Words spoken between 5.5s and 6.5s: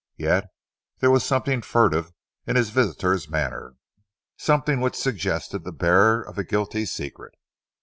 the bearer of a